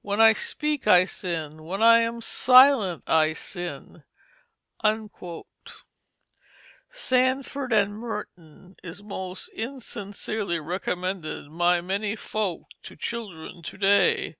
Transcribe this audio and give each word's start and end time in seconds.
When 0.00 0.22
I 0.22 0.32
speak, 0.32 0.86
I 0.86 1.04
sin; 1.04 1.62
when 1.64 1.82
I 1.82 1.98
am 1.98 2.22
silent, 2.22 3.02
I 3.06 3.34
sin." 3.34 4.04
Sandford 6.88 7.72
and 7.74 7.98
Merton 7.98 8.76
is 8.82 9.02
most 9.02 9.50
insincerely 9.50 10.60
recommended 10.60 11.50
by 11.58 11.82
many 11.82 12.16
folk 12.16 12.62
to 12.84 12.96
children 12.96 13.60
to 13.64 13.76
day. 13.76 14.36